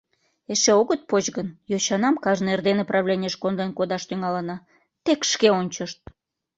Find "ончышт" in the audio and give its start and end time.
5.59-5.99